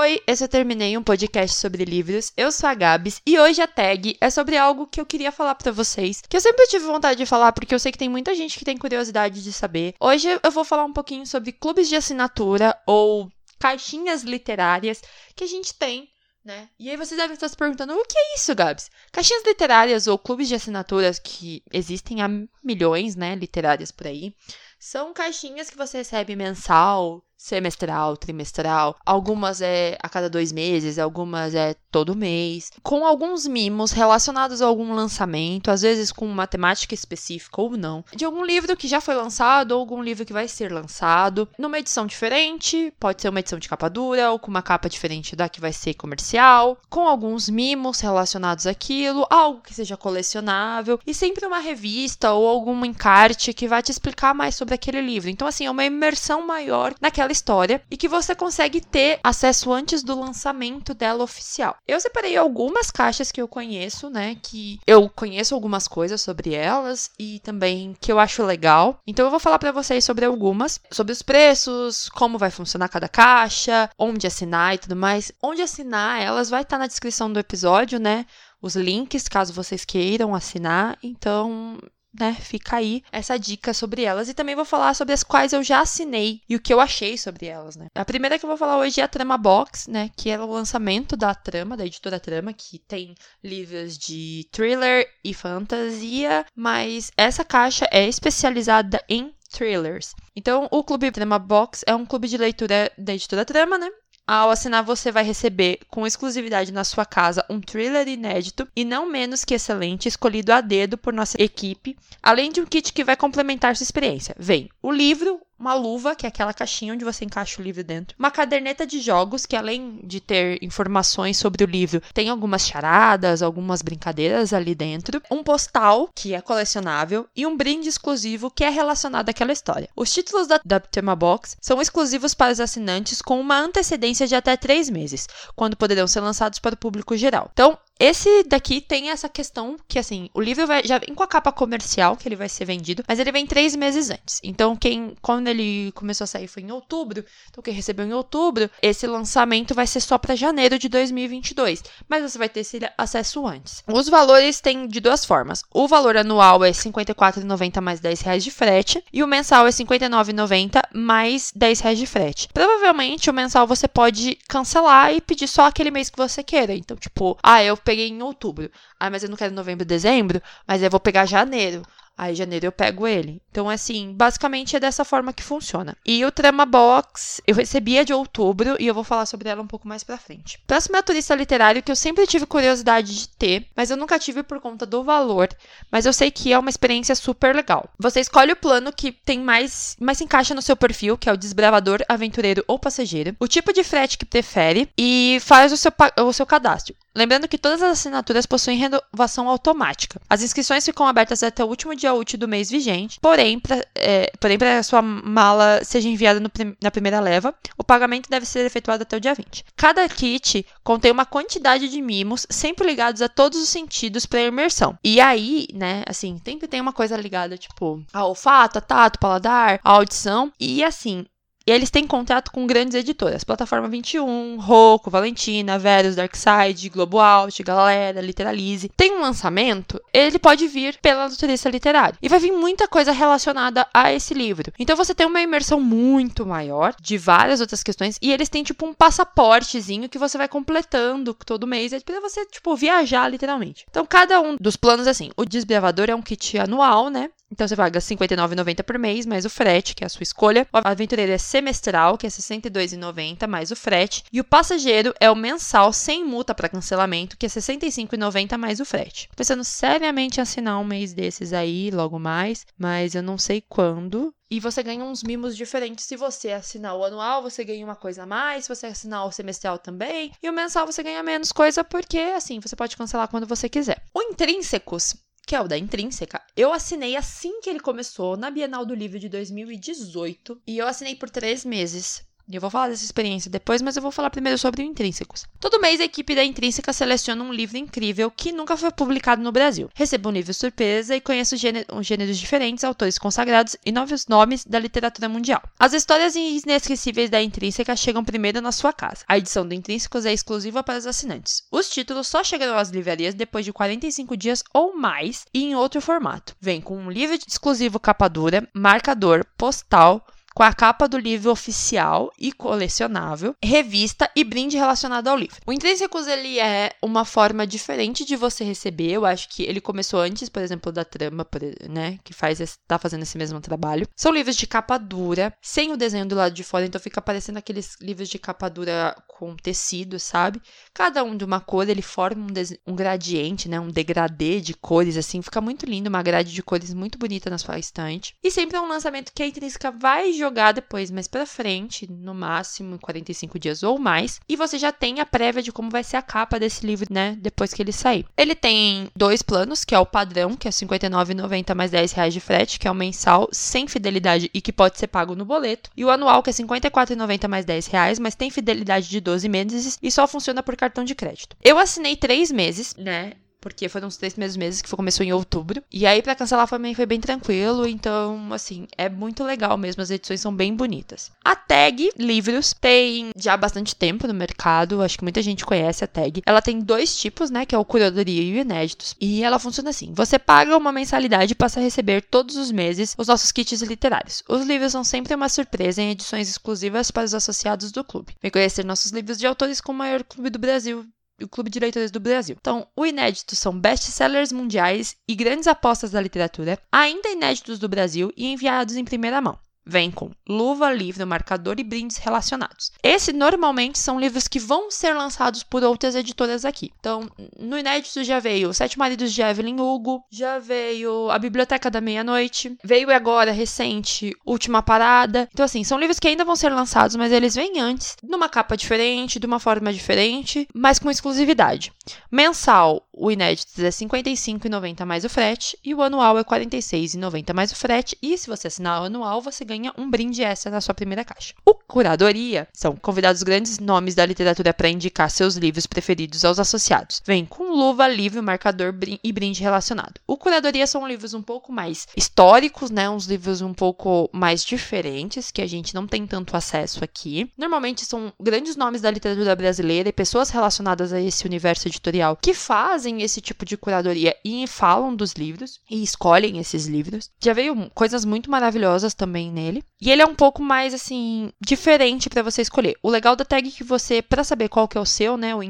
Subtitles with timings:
[0.00, 2.32] Oi, esse eu terminei um podcast sobre livros.
[2.34, 5.54] Eu sou a Gabs e hoje a tag é sobre algo que eu queria falar
[5.54, 8.34] para vocês, que eu sempre tive vontade de falar porque eu sei que tem muita
[8.34, 9.94] gente que tem curiosidade de saber.
[10.00, 15.02] Hoje eu vou falar um pouquinho sobre clubes de assinatura ou caixinhas literárias
[15.36, 16.08] que a gente tem
[16.42, 16.70] né?
[16.78, 18.90] E aí vocês devem estar se perguntando, o que é isso, Gabs?
[19.12, 22.28] Caixinhas literárias ou clubes de assinaturas que existem há
[22.64, 24.34] milhões, né, literárias por aí,
[24.78, 28.96] são caixinhas que você recebe mensal, semestral, trimestral.
[29.04, 32.70] Algumas é a cada dois meses, algumas é todo mês.
[32.82, 38.04] Com alguns mimos relacionados a algum lançamento, às vezes com uma temática específica ou não.
[38.14, 41.48] De algum livro que já foi lançado ou algum livro que vai ser lançado.
[41.58, 45.34] Numa edição diferente, pode ser uma edição de capa dura ou com uma capa diferente
[45.34, 46.76] da que vai ser comercial.
[46.90, 51.00] Com alguns mimos relacionados àquilo, algo que seja colecionável.
[51.06, 55.30] E sempre uma revista ou algum encarte que vai te explicar mais sobre aquele livro.
[55.30, 60.02] Então, assim, é uma imersão maior naquela história e que você consegue ter acesso antes
[60.02, 61.76] do lançamento dela oficial.
[61.86, 64.36] Eu separei algumas caixas que eu conheço, né?
[64.42, 68.98] Que eu conheço algumas coisas sobre elas e também que eu acho legal.
[69.06, 73.08] Então eu vou falar para vocês sobre algumas, sobre os preços, como vai funcionar cada
[73.08, 75.32] caixa, onde assinar e tudo mais.
[75.42, 78.26] Onde assinar, elas vai estar tá na descrição do episódio, né?
[78.62, 80.98] Os links, caso vocês queiram assinar.
[81.02, 81.78] Então,
[82.18, 84.28] né, fica aí essa dica sobre elas.
[84.28, 87.16] E também vou falar sobre as quais eu já assinei e o que eu achei
[87.16, 87.86] sobre elas, né.
[87.94, 90.46] A primeira que eu vou falar hoje é a Trama Box, né, que é o
[90.46, 97.44] lançamento da Trama, da editora Trama, que tem livros de thriller e fantasia, mas essa
[97.44, 100.14] caixa é especializada em thrillers.
[100.34, 103.90] Então, o Clube Trama Box é um clube de leitura da editora Trama, né?
[104.32, 109.10] Ao assinar, você vai receber com exclusividade na sua casa um thriller inédito e não
[109.10, 113.16] menos que excelente, escolhido a dedo por nossa equipe, além de um kit que vai
[113.16, 114.36] complementar sua experiência.
[114.38, 118.16] Vem o livro, uma luva, que é aquela caixinha onde você encaixa o livro dentro,
[118.18, 123.42] uma caderneta de jogos, que além de ter informações sobre o livro, tem algumas charadas,
[123.42, 128.70] algumas brincadeiras ali dentro, um postal, que é colecionável, e um brinde exclusivo que é
[128.70, 129.88] relacionado àquela história.
[129.94, 130.80] Os títulos da, da
[131.14, 136.06] Box são exclusivos para os assinantes com uma antecedência de até três meses, quando poderão
[136.06, 137.50] ser lançados para o público geral.
[137.52, 141.26] Então, esse daqui tem essa questão que, assim, o livro vai, já vem com a
[141.26, 144.40] capa comercial que ele vai ser vendido, mas ele vem três meses antes.
[144.42, 148.70] Então, quem, quando ele começou a sair foi em outubro, então quem recebeu em outubro,
[148.80, 153.46] esse lançamento vai ser só para janeiro de 2022, mas você vai ter esse acesso
[153.46, 153.84] antes.
[153.86, 155.62] Os valores têm de duas formas.
[155.70, 159.70] O valor anual é R$ 54,90 mais R$ reais de frete, e o mensal é
[159.70, 162.48] R$ 59,90 mais R$ reais de frete.
[162.54, 166.74] Provavelmente, o mensal você pode cancelar e pedir só aquele mês que você queira.
[166.74, 168.70] Então, tipo, ah, eu peguei em outubro.
[169.00, 171.82] Ah, mas eu não quero novembro, dezembro, mas eu vou pegar janeiro.
[172.20, 173.40] Aí, janeiro eu pego ele.
[173.50, 175.96] Então, assim, basicamente é dessa forma que funciona.
[176.04, 179.66] E o Trama Box, eu recebia de outubro e eu vou falar sobre ela um
[179.66, 180.60] pouco mais pra frente.
[180.66, 184.42] Próximo é turista literário que eu sempre tive curiosidade de ter, mas eu nunca tive
[184.42, 185.48] por conta do valor.
[185.90, 187.88] Mas eu sei que é uma experiência super legal.
[187.98, 191.32] Você escolhe o plano que tem mais, mais se encaixa no seu perfil, que é
[191.32, 195.92] o desbravador, aventureiro ou passageiro, o tipo de frete que prefere e faz o seu,
[196.22, 196.94] o seu cadastro.
[197.14, 200.20] Lembrando que todas as assinaturas possuem renovação automática.
[200.28, 204.30] As inscrições ficam abertas até o último dia útil do mês vigente, porém, para é,
[204.78, 206.50] a sua mala seja enviada no,
[206.80, 209.64] na primeira leva, o pagamento deve ser efetuado até o dia 20.
[209.76, 214.96] Cada kit contém uma quantidade de mimos, sempre ligados a todos os sentidos para imersão.
[215.02, 219.80] E aí, né, assim, sempre tem uma coisa ligada, tipo, a olfato, a tato, paladar,
[219.82, 221.26] a audição, e assim,
[221.66, 227.62] e eles têm contrato com grandes editoras, Plataforma 21, Rocco, Valentina, Verus, Darkside, Globo Out,
[227.62, 228.90] Galera, Literalize.
[228.96, 232.18] Tem um lançamento, ele pode vir pela turista literário.
[232.20, 234.72] E vai vir muita coisa relacionada a esse livro.
[234.78, 238.86] Então você tem uma imersão muito maior de várias outras questões e eles têm tipo
[238.86, 243.84] um passaportezinho que você vai completando todo mês, é para você tipo viajar literalmente.
[243.90, 247.30] Então cada um dos planos assim, o desbravador é um kit anual, né?
[247.50, 250.66] Então você paga R$ 59,90 por mês, mais o frete, que é a sua escolha.
[250.72, 254.24] O aventureiro é semestral, que é R$ 62,90 mais o frete.
[254.32, 258.78] E o passageiro é o mensal sem multa para cancelamento, que é R$ 65,90 mais
[258.78, 259.28] o frete.
[259.28, 263.62] Tô pensando seriamente em assinar um mês desses aí, logo mais, mas eu não sei
[263.68, 264.32] quando.
[264.50, 266.04] E você ganha uns mimos diferentes.
[266.04, 268.64] Se você assinar o anual, você ganha uma coisa a mais.
[268.64, 270.32] Se você assinar o semestral também.
[270.42, 274.02] E o mensal você ganha menos coisa, porque assim, você pode cancelar quando você quiser.
[274.12, 275.14] O Intrínsecos
[275.50, 279.18] que é o da Intrínseca, eu assinei assim que ele começou, na Bienal do Livro
[279.18, 282.24] de 2018, e eu assinei por três meses.
[282.52, 285.44] Eu vou falar dessa experiência depois, mas eu vou falar primeiro sobre o Intrínsecos.
[285.60, 289.52] Todo mês a equipe da Intrínseca seleciona um livro incrível que nunca foi publicado no
[289.52, 289.88] Brasil.
[289.94, 295.28] Receba um livro surpresa e conheça gêneros diferentes, autores consagrados e novos nomes da literatura
[295.28, 295.62] mundial.
[295.78, 299.24] As histórias inesquecíveis da Intrínseca chegam primeiro na sua casa.
[299.28, 301.62] A edição do Intrínsecos é exclusiva para os assinantes.
[301.70, 306.00] Os títulos só chegarão às livrarias depois de 45 dias ou mais e em outro
[306.00, 306.56] formato.
[306.60, 312.30] Vem com um livro exclusivo capa dura, marcador, postal, com a capa do livro oficial
[312.38, 315.56] e colecionável, revista e brinde relacionado ao livro.
[315.66, 319.12] O Intrínsecos ele é uma forma diferente de você receber.
[319.12, 321.46] Eu acho que ele começou antes, por exemplo, da trama,
[321.88, 324.06] né, que faz está fazendo esse mesmo trabalho.
[324.16, 327.58] São livros de capa dura, sem o desenho do lado de fora, então fica parecendo
[327.58, 330.60] aqueles livros de capa dura com tecido, sabe?
[330.92, 335.16] Cada um de uma cor, ele forma um, um gradiente, né, um degradê de cores
[335.16, 338.34] assim, fica muito lindo, uma grade de cores muito bonita na sua estante.
[338.42, 342.34] E sempre é um lançamento que a Intrínseca vai jogar depois mais para frente, no
[342.34, 346.16] máximo 45 dias ou mais, e você já tem a prévia de como vai ser
[346.16, 348.26] a capa desse livro, né, depois que ele sair.
[348.36, 352.34] Ele tem dois planos, que é o padrão, que é R$ 59,90 mais 10 reais
[352.34, 355.90] de frete, que é o mensal sem fidelidade e que pode ser pago no boleto,
[355.96, 359.48] e o anual, que é R$ 54,90 mais 10 reais, mas tem fidelidade de 12
[359.48, 361.56] meses e só funciona por cartão de crédito.
[361.62, 363.34] Eu assinei três meses, né?
[363.60, 365.82] Porque foram uns três meses meses que começou em outubro.
[365.90, 367.86] E aí, para cancelar também foi bem tranquilo.
[367.86, 370.02] Então, assim, é muito legal mesmo.
[370.02, 371.30] As edições são bem bonitas.
[371.44, 375.02] A tag Livros tem já bastante tempo no mercado.
[375.02, 376.42] Acho que muita gente conhece a tag.
[376.46, 377.66] Ela tem dois tipos, né?
[377.66, 379.14] Que é o Curadoria e o Inéditos.
[379.20, 383.14] E ela funciona assim: você paga uma mensalidade e passa a receber todos os meses
[383.18, 384.42] os nossos kits literários.
[384.48, 388.34] Os livros são sempre uma surpresa em edições exclusivas para os associados do clube.
[388.40, 391.06] Vem conhecer nossos livros de autores com o maior clube do Brasil
[391.42, 392.56] o Clube de Leitores do Brasil.
[392.60, 398.32] Então, o inédito são best-sellers mundiais e grandes apostas da literatura, ainda inéditos do Brasil
[398.36, 399.58] e enviados em primeira mão.
[399.90, 402.92] Vem com luva, livro, marcador e brindes relacionados.
[403.02, 406.92] Esse normalmente são livros que vão ser lançados por outras editoras aqui.
[407.00, 407.28] Então,
[407.58, 412.78] no inédito já veio Sete Maridos de Evelyn Hugo, já veio A Biblioteca da Meia-Noite,
[412.84, 415.48] veio agora recente Última Parada.
[415.52, 418.76] Então, assim, são livros que ainda vão ser lançados, mas eles vêm antes, numa capa
[418.76, 421.92] diferente, de uma forma diferente, mas com exclusividade.
[422.30, 427.52] Mensal, o inédito é R$ 55,90 mais o frete, e o anual é R$ 46,90
[427.52, 428.16] mais o frete.
[428.22, 431.54] E se você assinar o anual, você ganha um brinde extra na sua primeira caixa.
[431.64, 437.22] O Curadoria são convidados grandes nomes da literatura para indicar seus livros preferidos aos associados.
[437.26, 440.20] Vem com luva, livro, marcador e brinde relacionado.
[440.26, 443.08] O Curadoria são livros um pouco mais históricos, né?
[443.08, 447.50] Uns livros um pouco mais diferentes que a gente não tem tanto acesso aqui.
[447.56, 452.54] Normalmente são grandes nomes da literatura brasileira e pessoas relacionadas a esse universo editorial que
[452.54, 457.30] fazem esse tipo de curadoria e falam dos livros e escolhem esses livros.
[457.40, 459.82] Já veio coisas muito maravilhosas também nele.
[460.00, 462.96] E ele é um pouco mais assim diferente para você escolher.
[463.02, 465.54] O legal da tag é que você, para saber qual que é o seu, né,
[465.54, 465.60] o,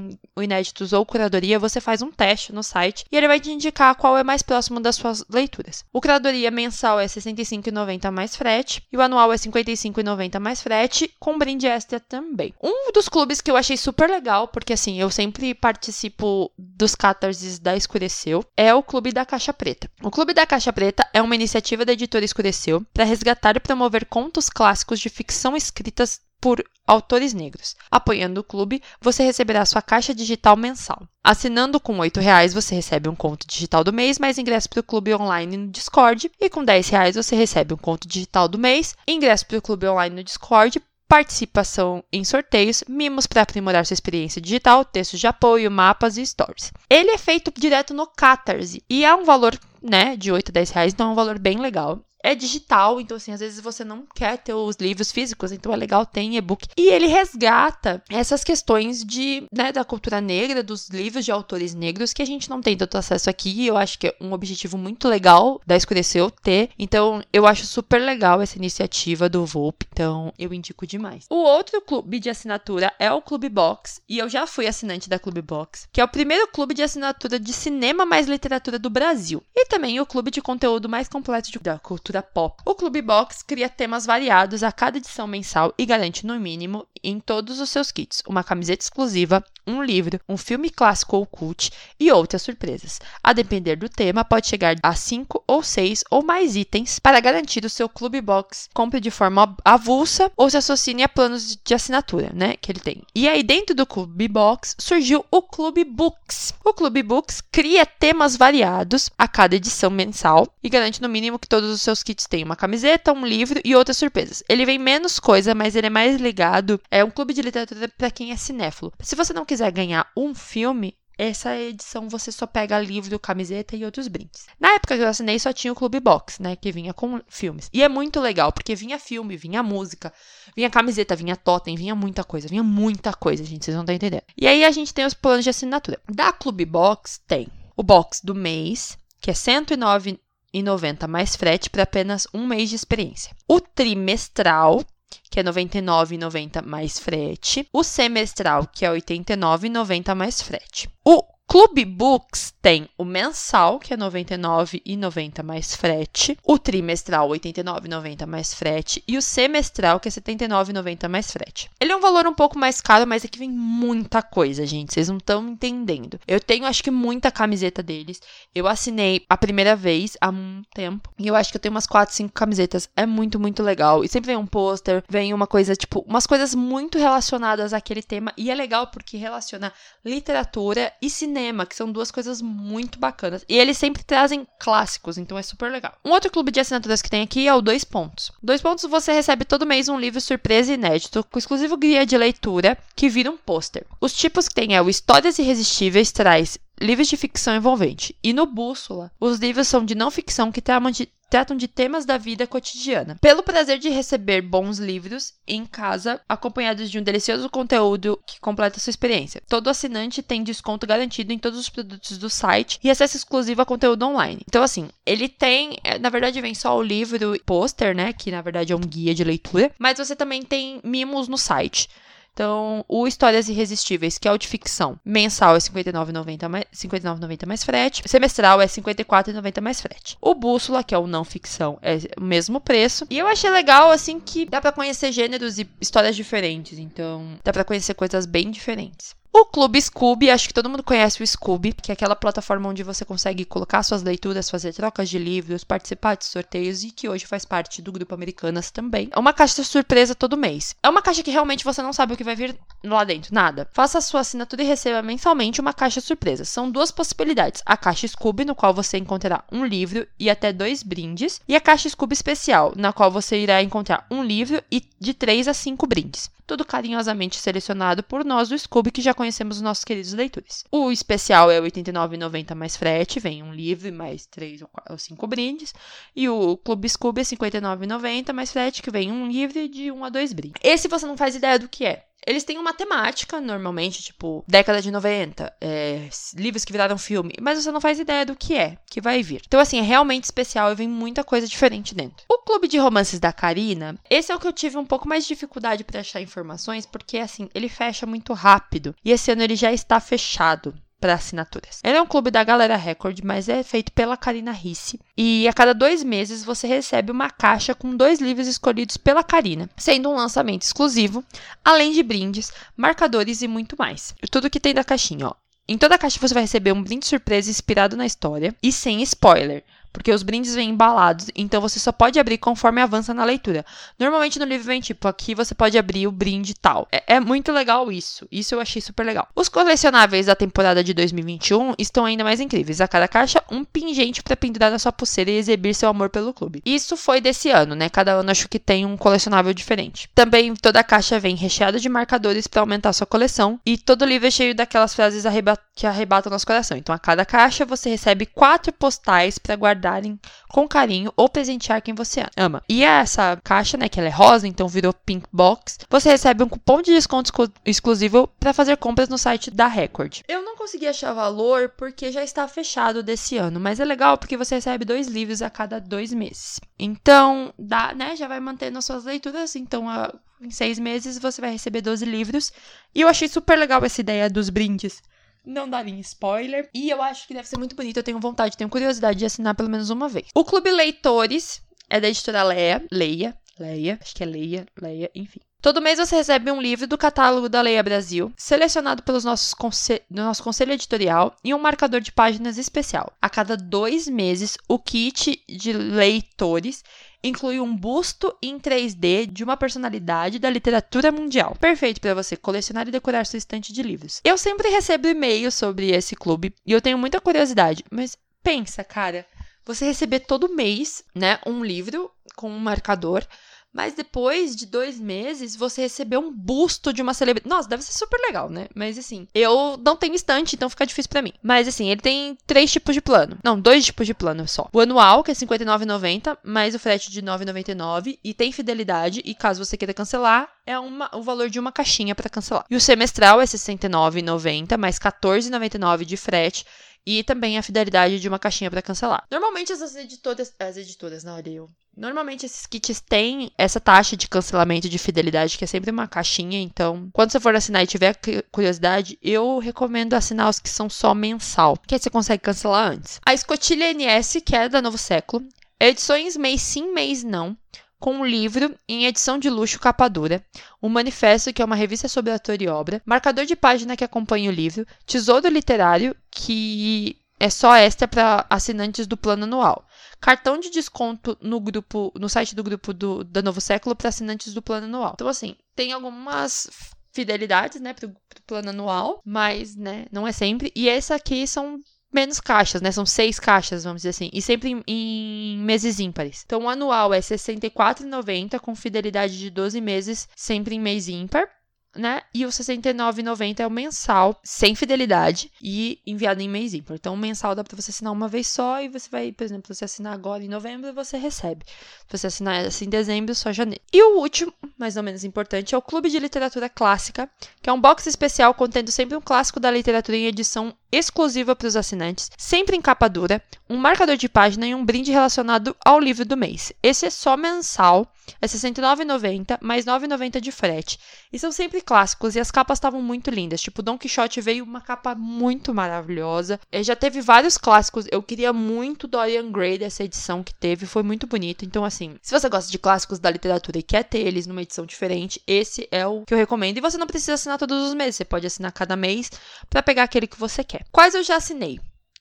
[0.41, 3.95] o inéditos ou curadoria, você faz um teste no site e ele vai te indicar
[3.95, 5.85] qual é mais próximo das suas leituras.
[5.93, 10.63] O curadoria mensal é R$ 65,90 mais frete e o anual é R$ 55,90 mais
[10.63, 12.55] frete, com brinde extra também.
[12.63, 17.59] Um dos clubes que eu achei super legal, porque assim, eu sempre participo dos catarses
[17.59, 19.91] da Escureceu, é o Clube da Caixa Preta.
[20.03, 24.07] O Clube da Caixa Preta é uma iniciativa da editora Escureceu para resgatar e promover
[24.07, 27.77] contos clássicos de ficção escritas por autores negros.
[27.91, 31.07] Apoiando o clube, você receberá sua caixa digital mensal.
[31.23, 34.85] Assinando com R$ reais você recebe um conto digital do mês, mais ingresso para o
[34.85, 36.31] clube online no Discord.
[36.41, 39.87] E com R$ reais você recebe um conto digital do mês, ingresso para o clube
[39.87, 45.71] online no Discord, participação em sorteios, mimos para aprimorar sua experiência digital, textos de apoio,
[45.71, 46.73] mapas e stories.
[46.89, 50.71] Ele é feito direto no Catarse e é um valor né, de 8 a 10
[50.71, 54.05] reais, então é um valor bem legal é digital, então assim, às vezes você não
[54.15, 56.67] quer ter os livros físicos, então é legal ter e-book.
[56.77, 62.13] E ele resgata essas questões de, né, da cultura negra, dos livros de autores negros
[62.13, 64.77] que a gente não tem tanto acesso aqui, e eu acho que é um objetivo
[64.77, 66.71] muito legal da Escureceu ter.
[66.79, 71.27] Então, eu acho super legal essa iniciativa do VOP, então eu indico demais.
[71.31, 75.19] O outro clube de assinatura é o Clube Box, e eu já fui assinante da
[75.19, 79.43] Clube Box, que é o primeiro clube de assinatura de cinema mais literatura do Brasil,
[79.55, 82.61] e também o clube de conteúdo mais completo de, da cultura cultura pop.
[82.67, 87.21] O Clube Box cria temas variados a cada edição mensal e garante, no mínimo, em
[87.21, 92.11] todos os seus kits, uma camiseta exclusiva, um livro, um filme clássico ou cult e
[92.11, 93.01] outras surpresas.
[93.23, 97.65] A depender do tema, pode chegar a 5 ou 6 ou mais itens para garantir
[97.65, 102.31] o seu Clube Box compre de forma avulsa ou se associe a planos de assinatura,
[102.35, 103.03] né, que ele tem.
[103.15, 106.53] E aí dentro do Clube Box surgiu o Clube Books.
[106.65, 111.49] O Clube Books cria temas variados a cada edição mensal e garante no mínimo que
[111.49, 114.43] todos os seus os kits têm uma camiseta, um livro e outras surpresas.
[114.49, 116.81] Ele vem menos coisa, mas ele é mais ligado.
[116.91, 118.93] É um clube de literatura para quem é cinéfilo.
[119.01, 123.85] Se você não quiser ganhar um filme, essa edição você só pega livro, camiseta e
[123.85, 124.47] outros brindes.
[124.59, 127.69] Na época que eu assinei só tinha o Clube Box, né, que vinha com filmes.
[127.71, 130.11] E é muito legal, porque vinha filme, vinha música,
[130.57, 134.23] vinha camiseta, vinha totem, vinha muita coisa, vinha muita coisa, gente, vocês não estão entendendo.
[134.41, 136.01] E aí a gente tem os planos de assinatura.
[136.11, 140.19] Da Clube Box tem o box do mês, que é R$
[140.55, 143.35] 109,90 mais frete para apenas um mês de experiência.
[143.49, 144.85] O trimestral,
[145.31, 147.69] que é R$ 99,90 mais frete.
[147.73, 150.89] O semestral, que é R$ 89,90 mais frete.
[151.05, 157.41] O Clube Books tem o mensal, que é R$ 99,90 mais frete, o trimestral R$
[157.41, 161.69] 89,90 mais frete e o semestral, que é R$ 79,90 mais frete.
[161.81, 165.09] Ele é um valor um pouco mais caro, mas aqui vem muita coisa, gente, vocês
[165.09, 166.21] não estão entendendo.
[166.25, 168.23] Eu tenho, acho que, muita camiseta deles.
[168.55, 171.87] Eu assinei a primeira vez há um tempo e eu acho que eu tenho umas
[171.87, 172.89] 4, 5 camisetas.
[172.95, 174.05] É muito, muito legal.
[174.05, 178.33] E sempre vem um pôster, vem uma coisa, tipo, umas coisas muito relacionadas àquele tema
[178.37, 179.73] e é legal porque relaciona
[180.05, 183.45] literatura e cinema cinema, que são duas coisas muito bacanas.
[183.49, 185.95] E eles sempre trazem clássicos, então é super legal.
[186.05, 188.31] Um outro clube de assinaturas que tem aqui é o Dois Pontos.
[188.43, 192.77] Dois Pontos você recebe todo mês um livro surpresa inédito, com exclusivo guia de leitura,
[192.95, 193.87] que vira um pôster.
[194.01, 198.15] Os tipos que tem é o Histórias Irresistíveis, traz livros de ficção envolvente.
[198.23, 202.05] E no Bússola, os livros são de não ficção que tratam de, tratam de temas
[202.05, 203.17] da vida cotidiana.
[203.21, 208.81] Pelo prazer de receber bons livros em casa, acompanhados de um delicioso conteúdo que completa
[208.81, 209.41] sua experiência.
[209.49, 213.67] Todo assinante tem desconto garantido em todos os produtos do site e acesso exclusivo a
[213.67, 214.43] conteúdo online.
[214.49, 218.13] Então, assim, ele tem, é, na verdade, vem só o livro pôster, né?
[218.13, 221.89] Que na verdade é um guia de leitura, mas você também tem mimos no site.
[222.33, 227.47] Então, o Histórias Irresistíveis, que é o de ficção, mensal é R$ 59,90 mais, 59,90
[227.47, 228.03] mais frete.
[228.07, 230.17] Semestral é R$ 54,90 mais frete.
[230.21, 233.07] O Bússola, que é o não ficção, é o mesmo preço.
[233.11, 236.79] E eu achei legal, assim, que dá para conhecer gêneros e histórias diferentes.
[236.79, 239.15] Então, dá para conhecer coisas bem diferentes.
[239.33, 242.83] O Clube Scooby, acho que todo mundo conhece o Scooby, que é aquela plataforma onde
[242.83, 247.27] você consegue colocar suas leituras, fazer trocas de livros, participar de sorteios e que hoje
[247.27, 249.09] faz parte do grupo Americanas também.
[249.13, 250.75] É uma caixa surpresa todo mês.
[250.83, 253.69] É uma caixa que realmente você não sabe o que vai vir lá dentro, nada.
[253.73, 256.45] Faça a sua assinatura e receba mensalmente uma caixa surpresa.
[256.45, 260.83] São duas possibilidades: a caixa Scooby, no qual você encontrará um livro e até dois
[260.83, 265.15] brindes, e a caixa Scooby especial, na qual você irá encontrar um livro e de
[265.15, 269.63] três a cinco brindes tudo carinhosamente selecionado por nós do Scooby, que já conhecemos os
[269.63, 270.65] nossos queridos leitores.
[270.73, 275.29] O especial é R$ 89,90 mais frete, vem um livro e mais três ou cinco
[275.29, 275.73] brindes.
[276.15, 280.05] E o Clube Scooby é R$ 59,90 mais frete, que vem um livro de um
[280.05, 280.61] a dois brindes.
[280.61, 282.05] Esse você não faz ideia do que é.
[282.27, 287.63] Eles têm uma temática, normalmente, tipo, década de 90, é, livros que viraram filme, mas
[287.63, 289.41] você não faz ideia do que é, que vai vir.
[289.47, 292.27] Então, assim, é realmente especial e vem muita coisa diferente dentro.
[292.29, 295.23] O Clube de Romances da Karina, esse é o que eu tive um pouco mais
[295.23, 298.93] de dificuldade para achar informações, porque, assim, ele fecha muito rápido.
[299.05, 301.81] E esse ano ele já está fechado para assinaturas.
[301.85, 304.99] Ele é um clube da Galera Record, mas é feito pela Karina Risse.
[305.17, 309.71] E a cada dois meses você recebe uma caixa com dois livros escolhidos pela Karina,
[309.77, 311.25] sendo um lançamento exclusivo,
[311.65, 314.13] além de brindes, marcadores e muito mais.
[314.29, 315.35] Tudo que tem da caixinha, ó.
[315.69, 319.01] Em toda a caixa você vai receber um brinde surpresa inspirado na história e sem
[319.03, 323.65] spoiler porque os brindes vêm embalados, então você só pode abrir conforme avança na leitura.
[323.99, 326.89] Normalmente no livro vem tipo, aqui você pode abrir o brinde tal.
[326.91, 328.27] É, é muito legal isso.
[328.31, 329.29] Isso eu achei super legal.
[329.35, 332.81] Os colecionáveis da temporada de 2021 estão ainda mais incríveis.
[332.81, 336.33] A cada caixa, um pingente para pendurar na sua pulseira e exibir seu amor pelo
[336.33, 336.63] clube.
[336.65, 337.89] Isso foi desse ano, né?
[337.89, 340.09] Cada ano acho que tem um colecionável diferente.
[340.15, 344.29] Também toda a caixa vem recheada de marcadores para aumentar sua coleção e todo livro
[344.29, 346.77] é cheio daquelas frases arreba que arrebatam nosso coração.
[346.77, 351.81] Então a cada caixa você recebe quatro postais para guardar guardarem com carinho ou presentear
[351.81, 352.63] quem você ama.
[352.69, 356.49] E essa caixa, né, que ela é rosa, então virou Pink Box, você recebe um
[356.49, 357.33] cupom de desconto
[357.65, 360.21] exclusivo para fazer compras no site da Record.
[360.29, 364.37] Eu não consegui achar valor porque já está fechado desse ano, mas é legal porque
[364.37, 366.61] você recebe dois livros a cada dois meses.
[366.79, 371.41] Então, dá, né, já vai mantendo as suas leituras, então a, em seis meses você
[371.41, 372.53] vai receber 12 livros.
[372.95, 375.03] E eu achei super legal essa ideia dos brindes
[375.45, 376.69] não daria spoiler.
[376.75, 377.97] E eu acho que deve ser muito bonito.
[377.97, 380.29] Eu tenho vontade, tenho curiosidade de assinar pelo menos uma vez.
[380.35, 382.87] O Clube Leitores é da editora Leia.
[382.91, 383.37] Leia.
[383.59, 383.99] Leia.
[384.01, 384.67] Acho que é Leia.
[384.81, 385.41] Leia, enfim.
[385.63, 390.01] Todo mês você recebe um livro do catálogo da Leia Brasil, selecionado pelos nossos conse
[390.09, 393.13] do nosso conselho editorial e um marcador de páginas especial.
[393.21, 396.83] A cada dois meses, o kit de leitores
[397.23, 401.55] inclui um busto em 3D de uma personalidade da literatura mundial.
[401.61, 404.23] Perfeito para você colecionar e decorar sua estante de livros.
[404.25, 409.27] Eu sempre recebo e-mails sobre esse clube e eu tenho muita curiosidade, mas pensa, cara,
[409.63, 413.27] você receber todo mês, né, um livro com um marcador
[413.73, 417.49] mas depois de dois meses, você recebeu um busto de uma celebridade.
[417.49, 418.67] Nossa, deve ser super legal, né?
[418.75, 421.33] Mas assim, eu não tenho estante, então fica difícil para mim.
[421.43, 423.39] Mas assim, ele tem três tipos de plano.
[423.45, 424.69] Não, dois tipos de plano só.
[424.73, 428.19] O anual, que é R$59,90, mais o frete de R$9,99.
[428.23, 432.15] E tem fidelidade, e caso você queira cancelar, é uma, o valor de uma caixinha
[432.15, 432.65] para cancelar.
[432.69, 436.65] E o semestral é R$69,90, mais R$14,99 de frete
[437.07, 439.25] e também a fidelidade de uma caixinha para cancelar.
[439.31, 441.69] Normalmente essas editoras, as editoras, não, olha eu.
[441.97, 446.61] Normalmente esses kits têm essa taxa de cancelamento de fidelidade, que é sempre uma caixinha,
[446.61, 448.19] então, quando você for assinar e tiver
[448.51, 453.21] curiosidade, eu recomendo assinar os que são só mensal, que aí você consegue cancelar antes.
[453.27, 455.47] A escotilha NS, que é da Novo Século,
[455.79, 457.57] edições mês sim, mês não
[458.01, 460.43] com um livro em edição de luxo capa dura,
[460.83, 464.51] um manifesto que é uma revista sobre ator e obra, marcador de página que acompanha
[464.51, 469.87] o livro, tesouro literário que é só extra para assinantes do plano anual,
[470.21, 474.53] cartão de desconto no grupo, no site do grupo do, da Novo Século para assinantes
[474.53, 475.13] do plano anual.
[475.15, 476.69] Então assim, tem algumas
[477.13, 480.73] fidelidades, né, pro, pro plano anual, mas, né, não é sempre.
[480.75, 481.79] E essa aqui são
[482.13, 482.91] menos caixas, né?
[482.91, 484.31] São seis caixas, vamos dizer assim.
[484.33, 486.43] E sempre em, em meses ímpares.
[486.45, 491.49] Então, o anual é R$ 64,90 com fidelidade de 12 meses, sempre em mês ímpar
[491.97, 492.23] né?
[492.33, 496.95] E o R$ 69,90 é o mensal, sem fidelidade e enviado em mês ímpar.
[496.95, 499.75] Então, o mensal dá para você assinar uma vez só e você vai, por exemplo,
[499.75, 501.65] você assinar agora em novembro, você recebe.
[501.67, 503.83] Se você assinar assim em dezembro, só janeiro.
[503.93, 507.29] E o último, mais ou menos importante, é o Clube de Literatura Clássica,
[507.61, 511.69] que é um box especial contendo sempre um clássico da literatura em edição exclusiva para
[511.69, 516.01] os assinantes, sempre em capa dura, um marcador de página e um brinde relacionado ao
[516.01, 516.73] livro do mês.
[516.83, 520.99] Esse é só mensal, é R$ 69,90 mais R$ 9,90 de frete.
[521.33, 523.61] E são sempre clássicos e as capas estavam muito lindas.
[523.61, 526.61] Tipo, Don Quixote veio uma capa muito maravilhosa.
[526.71, 528.07] É, já teve vários clássicos.
[528.11, 531.65] Eu queria muito Dorian Gray dessa edição que teve, foi muito bonito.
[531.65, 534.87] Então, assim, se você gosta de clássicos da literatura e quer ter eles numa edição
[534.87, 536.79] diferente, esse é o que eu recomendo.
[536.79, 539.31] E você não precisa assinar todos os meses, você pode assinar cada mês
[539.69, 540.85] para pegar aquele que você quer.
[540.91, 541.81] Quais eu já assinei?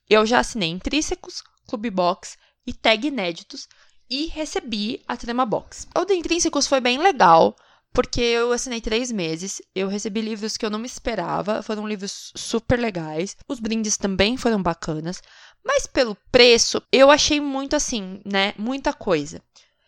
[0.10, 3.68] Eu já assinei Intrínsecos, Clube Box e Tag Inéditos
[4.10, 5.88] e recebi a Trema Box.
[5.96, 7.56] O de Intrínsecos foi bem legal,
[7.93, 12.32] porque eu assinei três meses, eu recebi livros que eu não me esperava, foram livros
[12.36, 15.21] super legais, os brindes também foram bacanas,
[15.63, 19.41] mas pelo preço, eu achei muito assim, né, muita coisa.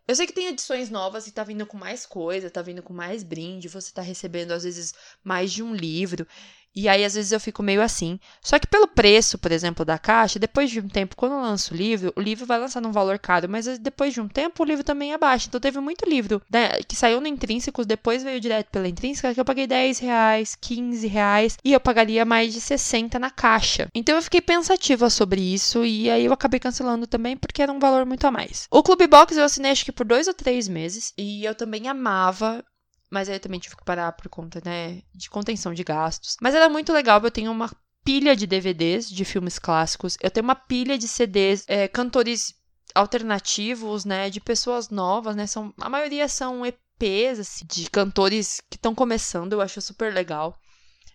[0.08, 2.92] Eu sei que tem edições novas e tá vindo com mais coisa, tá vindo com
[2.92, 6.28] mais brinde, você tá recebendo às vezes mais de um livro.
[6.76, 8.20] E aí, às vezes, eu fico meio assim.
[8.42, 11.74] Só que pelo preço, por exemplo, da caixa, depois de um tempo, quando eu lanço
[11.74, 14.64] o livro, o livro vai lançar num valor caro, mas eh, depois de um tempo,
[14.64, 15.48] o livro também é baixo.
[15.48, 19.40] Então, teve muito livro né, que saiu no Intrínsecos, depois veio direto pela Intrínseca, que
[19.40, 23.88] eu paguei 10 reais, 15 reais, e eu pagaria mais de 60 na caixa.
[23.94, 27.80] Então, eu fiquei pensativa sobre isso, e aí eu acabei cancelando também, porque era um
[27.80, 28.68] valor muito a mais.
[28.72, 31.88] O Clube Box eu assinei acho que por dois ou três meses, e eu também
[31.88, 32.64] amava
[33.12, 36.38] mas aí eu também tive que parar por conta, né, de contenção de gastos.
[36.42, 37.70] Mas era muito legal, eu tenho uma
[38.04, 42.56] pilha de DVDs de filmes clássicos, eu tenho uma pilha de CDs, é, cantores
[42.96, 48.78] alternativos, né, de pessoas novas, né, são, a maioria são EPs, assim, de cantores que
[48.78, 50.58] estão começando, eu acho super legal.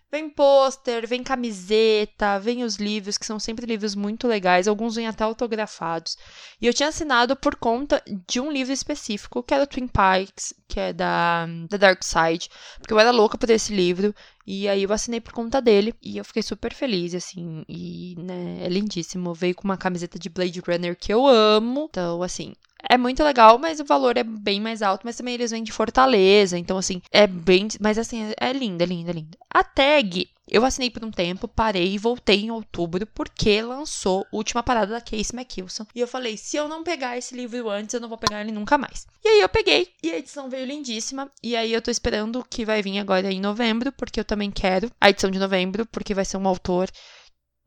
[0.09, 5.05] Vem pôster, vem camiseta, vem os livros, que são sempre livros muito legais, alguns vêm
[5.05, 6.17] até autografados.
[6.61, 10.53] E eu tinha assinado por conta de um livro específico, que era o Twin Pikes,
[10.65, 14.15] que é da, da Dark Side, porque eu era louca por esse livro,
[14.45, 18.59] e aí eu assinei por conta dele, e eu fiquei super feliz, assim, e, né,
[18.61, 19.33] é lindíssimo.
[19.33, 22.53] Veio com uma camiseta de Blade Runner que eu amo, então, assim,
[22.89, 25.01] é muito legal, mas o valor é bem mais alto.
[25.05, 27.67] Mas também eles vêm de Fortaleza, então assim, é bem.
[27.79, 29.37] Mas assim, é linda, é linda, é linda.
[29.49, 34.35] A tag, eu assinei por um tempo, parei e voltei em outubro, porque lançou a
[34.35, 35.85] última parada da Case McKilson.
[35.93, 38.51] E eu falei: se eu não pegar esse livro antes, eu não vou pegar ele
[38.51, 39.07] nunca mais.
[39.23, 41.29] E aí eu peguei, e a edição veio lindíssima.
[41.43, 44.91] E aí eu tô esperando que vai vir agora em novembro, porque eu também quero
[45.01, 46.89] a edição de novembro, porque vai ser um autor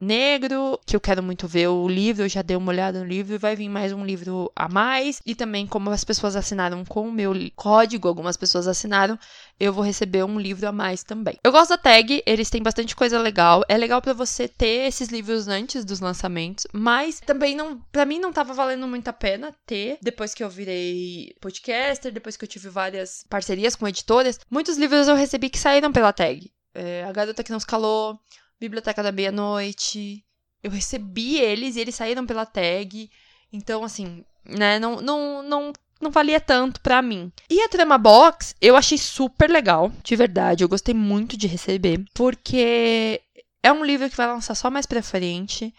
[0.00, 3.38] negro, que eu quero muito ver o livro, eu já dei uma olhada no livro,
[3.38, 7.12] vai vir mais um livro a mais, e também como as pessoas assinaram com o
[7.12, 9.18] meu código, algumas pessoas assinaram,
[9.58, 11.36] eu vou receber um livro a mais também.
[11.44, 15.08] Eu gosto da tag, eles têm bastante coisa legal, é legal para você ter esses
[15.08, 19.54] livros antes dos lançamentos, mas também não, para mim não tava valendo muito a pena
[19.66, 24.78] ter, depois que eu virei podcaster, depois que eu tive várias parcerias com editoras, muitos
[24.78, 26.50] livros eu recebi que saíram pela tag.
[26.72, 28.18] É, a Garota Que Não Se Calou,
[28.61, 30.25] Biblioteca da Meia-Noite.
[30.62, 33.11] Eu recebi eles e eles saíram pela tag.
[33.53, 37.33] Então, assim, né, não, não, não, não valia tanto pra mim.
[37.49, 40.62] E a Trama Box, eu achei super legal, de verdade.
[40.62, 43.20] Eu gostei muito de receber, porque
[43.62, 45.75] é um livro que vai lançar só mais pra frente.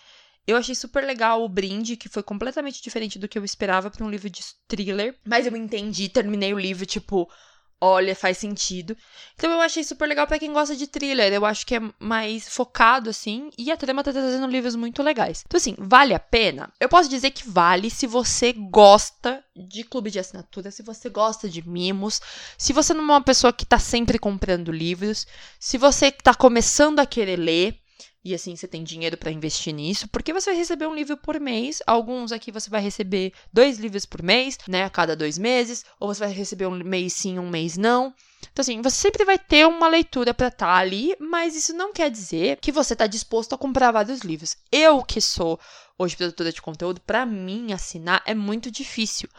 [0.45, 4.03] Eu achei super legal o brinde, que foi completamente diferente do que eu esperava para
[4.03, 5.15] um livro de thriller.
[5.25, 7.29] Mas eu entendi, terminei o livro, tipo,
[7.81, 8.95] olha, faz sentido.
[9.33, 11.33] Então eu achei super legal para quem gosta de thriller.
[11.33, 13.49] Eu acho que é mais focado, assim.
[13.57, 15.43] E a trama tá trazendo livros muito legais.
[15.45, 16.71] Então, assim, vale a pena?
[16.79, 21.49] Eu posso dizer que vale se você gosta de clube de assinatura, se você gosta
[21.49, 22.21] de mimos,
[22.57, 25.25] se você não é uma pessoa que tá sempre comprando livros,
[25.59, 27.80] se você tá começando a querer ler
[28.23, 31.39] e assim você tem dinheiro para investir nisso, porque você vai receber um livro por
[31.39, 31.81] mês.
[31.87, 36.13] Alguns aqui você vai receber dois livros por mês, né, a cada dois meses, ou
[36.13, 38.13] você vai receber um mês sim, um mês não.
[38.51, 41.93] Então, assim, você sempre vai ter uma leitura para estar tá ali, mas isso não
[41.93, 44.55] quer dizer que você está disposto a comprar vários livros.
[44.71, 45.59] Eu, que sou
[45.97, 49.29] hoje produtora de conteúdo, para mim assinar é muito difícil.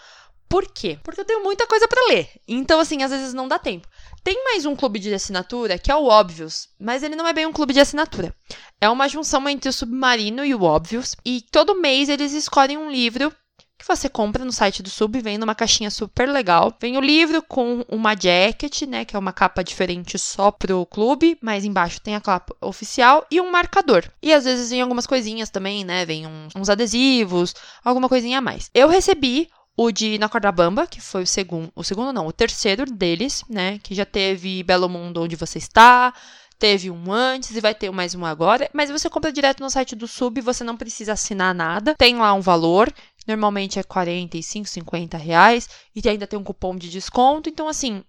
[0.53, 0.99] Por quê?
[1.03, 2.29] Porque eu tenho muita coisa para ler.
[2.47, 3.89] Então, assim, às vezes não dá tempo.
[4.23, 7.47] Tem mais um clube de assinatura, que é o Óbvios, mas ele não é bem
[7.47, 8.35] um clube de assinatura.
[8.79, 12.91] É uma junção entre o Submarino e o Óbvios, e todo mês eles escolhem um
[12.91, 13.35] livro
[13.79, 16.73] que você compra no site do Sub, vem numa caixinha super legal.
[16.79, 21.39] Vem o livro com uma jacket, né, que é uma capa diferente só pro clube,
[21.43, 24.05] mas embaixo tem a capa oficial e um marcador.
[24.23, 28.43] E às vezes vem algumas coisinhas também, né, vem uns, uns adesivos, alguma coisinha a
[28.43, 28.71] mais.
[28.73, 32.33] Eu recebi o de Na Corda Bamba, que foi o segundo, o segundo não, o
[32.33, 36.13] terceiro deles, né, que já teve Belo Mundo Onde Você Está,
[36.59, 39.97] teve um antes e vai ter mais um agora, mas você compra direto no site
[39.97, 42.93] do Sub, você não precisa assinar nada, tem lá um valor,
[43.27, 48.05] normalmente é 45, 50 reais, e ainda tem um cupom de desconto, então assim,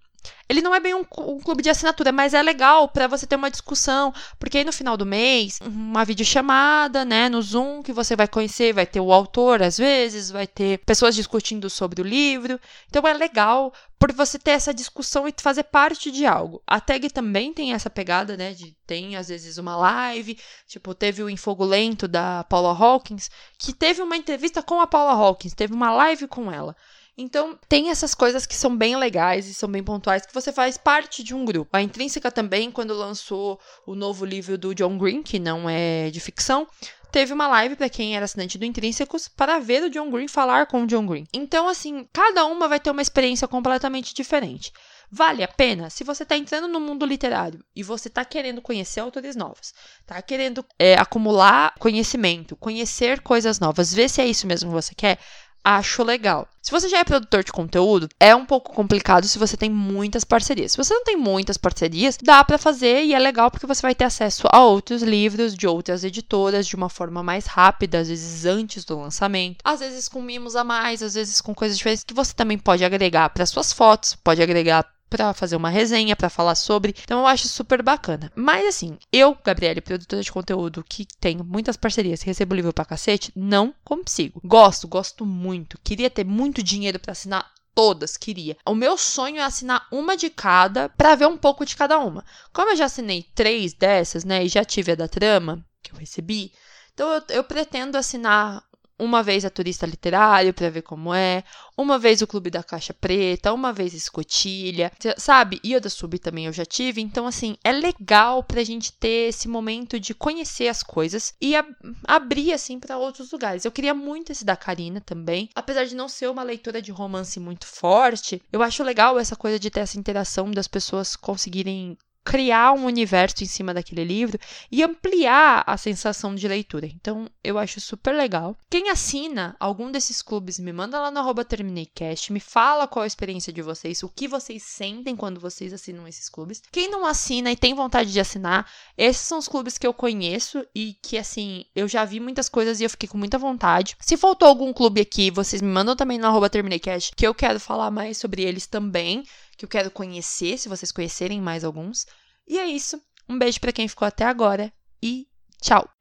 [0.48, 3.36] ele não é bem um, um, clube de assinatura, mas é legal para você ter
[3.36, 8.14] uma discussão, porque aí no final do mês, uma videochamada, né, no Zoom, que você
[8.14, 12.60] vai conhecer, vai ter o autor às vezes, vai ter pessoas discutindo sobre o livro.
[12.88, 16.62] Então é legal por você ter essa discussão e fazer parte de algo.
[16.66, 21.22] A tag também tem essa pegada, né, de tem às vezes uma live, tipo, teve
[21.22, 25.90] o Infogulento da Paula Hawkins, que teve uma entrevista com a Paula Hawkins, teve uma
[25.90, 26.76] live com ela.
[27.16, 30.76] Então, tem essas coisas que são bem legais e são bem pontuais, que você faz
[30.76, 31.76] parte de um grupo.
[31.76, 36.18] A Intrínseca também, quando lançou o novo livro do John Green, que não é de
[36.18, 36.66] ficção,
[37.12, 40.66] teve uma live para quem era assinante do Intrínsecos para ver o John Green falar
[40.66, 41.24] com o John Green.
[41.32, 44.72] Então, assim, cada uma vai ter uma experiência completamente diferente.
[45.16, 45.90] Vale a pena?
[45.90, 50.20] Se você está entrando no mundo literário e você está querendo conhecer autores novos, está
[50.20, 55.20] querendo é, acumular conhecimento, conhecer coisas novas, ver se é isso mesmo que você quer,
[55.64, 56.46] acho legal.
[56.62, 60.24] Se você já é produtor de conteúdo, é um pouco complicado se você tem muitas
[60.24, 60.72] parcerias.
[60.72, 63.94] Se você não tem muitas parcerias, dá para fazer e é legal porque você vai
[63.94, 68.46] ter acesso a outros livros de outras editoras de uma forma mais rápida, às vezes
[68.46, 72.14] antes do lançamento, às vezes com mimos a mais, às vezes com coisas diferentes que
[72.14, 76.56] você também pode agregar para suas fotos, pode agregar para fazer uma resenha, para falar
[76.56, 76.92] sobre.
[77.04, 78.32] Então eu acho super bacana.
[78.34, 82.84] Mas assim, eu, Gabriele, produtora de conteúdo que tenho muitas parcerias e recebo livro pra
[82.84, 84.40] cacete, não consigo.
[84.44, 85.78] Gosto, gosto muito.
[85.84, 88.56] Queria ter muito dinheiro para assinar todas, queria.
[88.66, 92.24] O meu sonho é assinar uma de cada para ver um pouco de cada uma.
[92.52, 95.96] Como eu já assinei três dessas, né, e já tive a da trama que eu
[95.96, 96.52] recebi,
[96.92, 98.64] então eu, eu pretendo assinar
[98.98, 101.42] uma vez a turista literário para ver como é,
[101.76, 105.60] uma vez o clube da caixa preta, uma vez escotilha, sabe?
[105.62, 109.48] E da sub também eu já tive, então assim, é legal pra gente ter esse
[109.48, 111.68] momento de conhecer as coisas e ab
[112.06, 113.64] abrir assim para outros lugares.
[113.64, 117.40] Eu queria muito esse da Karina também, apesar de não ser uma leitura de romance
[117.40, 122.72] muito forte, eu acho legal essa coisa de ter essa interação das pessoas conseguirem criar
[122.72, 124.38] um universo em cima daquele livro
[124.72, 126.86] e ampliar a sensação de leitura.
[126.86, 128.56] Então, eu acho super legal.
[128.70, 133.06] Quem assina algum desses clubes, me manda lá no arroba TermineiCast, me fala qual a
[133.06, 136.62] experiência de vocês, o que vocês sentem quando vocês assinam esses clubes.
[136.72, 140.64] Quem não assina e tem vontade de assinar, esses são os clubes que eu conheço
[140.74, 143.96] e que, assim, eu já vi muitas coisas e eu fiquei com muita vontade.
[144.00, 147.60] Se faltou algum clube aqui, vocês me mandam também no arroba TermineiCast, que eu quero
[147.60, 149.24] falar mais sobre eles também
[149.56, 152.06] que eu quero conhecer, se vocês conhecerem mais alguns.
[152.46, 153.00] E é isso.
[153.28, 155.26] Um beijo para quem ficou até agora e
[155.60, 155.93] tchau!